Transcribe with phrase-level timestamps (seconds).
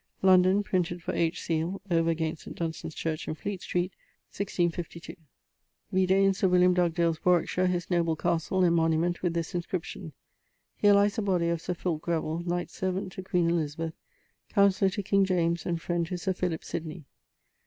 [0.23, 1.39] London, printed for H.
[1.43, 2.57] Seile, over against St.
[2.57, 3.93] Dunstan's church, in Fleet street,
[4.33, 5.17] M.DC.LII.'
[5.91, 10.13] Vide in Sir William Dugdale's Warwickshire his noble castle, and monument with this inscription:
[10.75, 13.47] 'Here lies the body of Sir Fulke Grevile knight servant to Q.
[13.49, 13.77] Eliz.,
[14.49, 17.05] counsellor to King James, and friend to Sir Philip Sidney.'